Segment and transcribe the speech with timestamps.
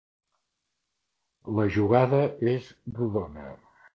[1.59, 2.23] La jugada
[2.55, 3.49] és rodona.